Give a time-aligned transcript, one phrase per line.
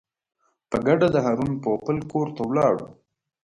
[0.69, 2.85] په ګډه د هارون پوپل کور ته ولاړو.